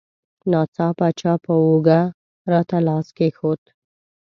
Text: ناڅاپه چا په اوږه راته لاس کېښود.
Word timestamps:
ناڅاپه 0.51 1.07
چا 1.19 1.33
په 1.43 1.53
اوږه 1.65 2.01
راته 2.51 2.77
لاس 2.87 3.07
کېښود. 3.17 3.61